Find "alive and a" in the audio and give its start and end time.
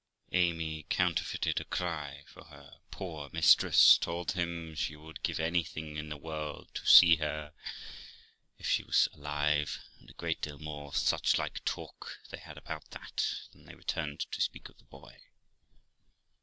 9.13-10.13